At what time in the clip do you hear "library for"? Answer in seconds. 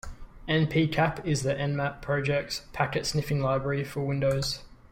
3.39-4.01